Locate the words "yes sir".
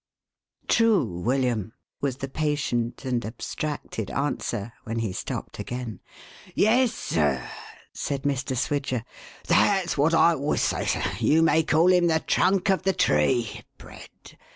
6.55-7.47